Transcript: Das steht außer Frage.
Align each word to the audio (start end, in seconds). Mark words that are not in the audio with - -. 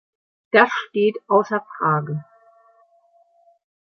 Das 0.49 0.71
steht 0.87 1.19
außer 1.27 1.63
Frage. 1.77 2.25